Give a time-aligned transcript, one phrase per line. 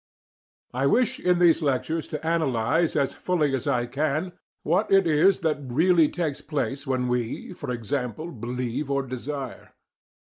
[0.73, 4.31] I wish in these lectures to analyse as fully as I can
[4.63, 7.21] what it is that really takes place when we,
[7.53, 7.67] e.g.
[8.39, 9.73] believe or desire.